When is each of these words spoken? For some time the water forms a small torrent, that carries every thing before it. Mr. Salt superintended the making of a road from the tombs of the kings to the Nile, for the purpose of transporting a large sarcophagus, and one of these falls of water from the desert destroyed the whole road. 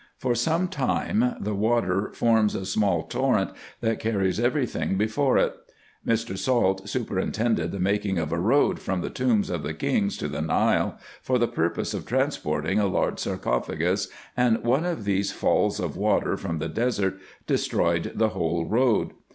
For 0.17 0.33
some 0.33 0.67
time 0.67 1.35
the 1.39 1.53
water 1.53 2.09
forms 2.15 2.55
a 2.55 2.65
small 2.65 3.03
torrent, 3.03 3.51
that 3.81 3.99
carries 3.99 4.39
every 4.39 4.65
thing 4.65 4.95
before 4.97 5.37
it. 5.37 5.55
Mr. 6.03 6.35
Salt 6.35 6.89
superintended 6.89 7.71
the 7.71 7.79
making 7.79 8.17
of 8.17 8.31
a 8.31 8.39
road 8.39 8.79
from 8.79 9.01
the 9.01 9.11
tombs 9.11 9.51
of 9.51 9.61
the 9.61 9.75
kings 9.75 10.17
to 10.17 10.27
the 10.27 10.41
Nile, 10.41 10.97
for 11.21 11.37
the 11.37 11.47
purpose 11.47 11.93
of 11.93 12.07
transporting 12.07 12.79
a 12.79 12.87
large 12.87 13.19
sarcophagus, 13.19 14.07
and 14.35 14.63
one 14.63 14.85
of 14.85 15.05
these 15.05 15.31
falls 15.31 15.79
of 15.79 15.95
water 15.95 16.35
from 16.35 16.57
the 16.57 16.67
desert 16.67 17.19
destroyed 17.45 18.11
the 18.15 18.29
whole 18.29 18.65
road. 18.65 19.11